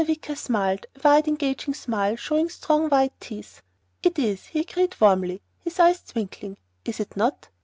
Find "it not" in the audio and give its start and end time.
6.99-7.49